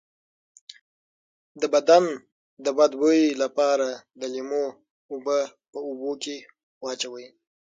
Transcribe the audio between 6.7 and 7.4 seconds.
واچوئ